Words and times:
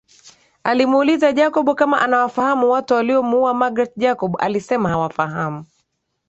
Alimuuliza 0.63 1.31
Jacob 1.31 1.75
kama 1.75 2.01
anawafahamu 2.01 2.71
watu 2.71 2.93
waliomuua 2.93 3.53
Magreth 3.53 3.91
Jacob 3.97 4.35
alisema 4.39 4.89
hawafahamu 4.89 5.65